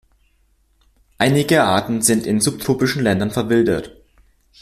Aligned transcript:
Einige 1.19 1.61
Arten 1.63 2.01
sind 2.01 2.25
in 2.25 2.41
subtropischen 2.41 3.03
Ländern 3.03 3.29
verwildert. 3.29 3.97